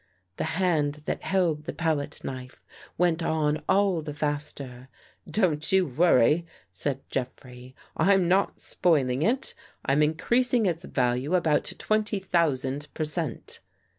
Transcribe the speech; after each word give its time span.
The 0.37 0.45
hand 0.57 1.03
that 1.05 1.21
held 1.21 1.65
the 1.65 1.73
palette 1.73 2.23
knife 2.23 2.63
went 2.97 3.21
on 3.21 3.61
all 3.69 4.01
the 4.01 4.15
faster." 4.15 4.89
Don't 5.29 5.71
you 5.71 5.85
worry," 5.85 6.47
said 6.71 7.07
Jeffrey." 7.11 7.75
I'm 7.95 8.27
not 8.27 8.59
spoiling 8.59 9.21
it. 9.21 9.53
I'm 9.85 10.01
increasing 10.01 10.65
its 10.65 10.85
value 10.85 11.35
about 11.35 11.71
twenty 11.77 12.17
thousand 12.17 12.87
per 12.95 13.03
cent." 13.03 13.59